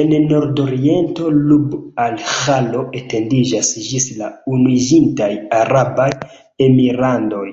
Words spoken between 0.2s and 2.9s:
nordoriento Rub-al-Ĥalo